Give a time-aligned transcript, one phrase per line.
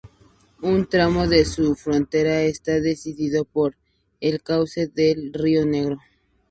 [0.63, 3.75] Un tramo de su frontera está definido por
[4.19, 5.99] el cauce del río Negro.